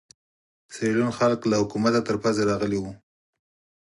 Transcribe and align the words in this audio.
سیریلیون 0.73 1.11
خلک 1.19 1.39
له 1.49 1.55
حکومته 1.61 1.99
تر 2.07 2.15
پزې 2.23 2.43
راغلي 2.51 2.79
وو. 2.79 2.91